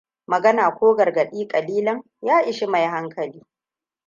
[0.27, 3.41] Magana ko gargaɗi ƙalilan ya ishi mai hankali.